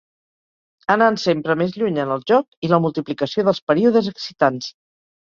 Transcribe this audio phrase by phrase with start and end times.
[0.93, 4.73] Anant sempre més lluny en el joc i la multiplicació dels períodes excitants.